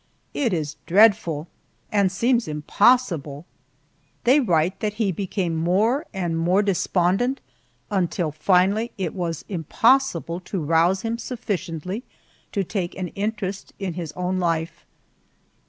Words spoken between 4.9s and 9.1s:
he became more and more despondent, until finally